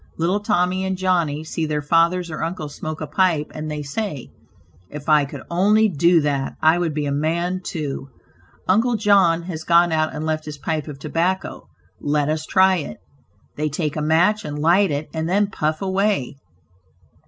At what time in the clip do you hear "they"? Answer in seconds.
3.69-3.83, 13.57-13.69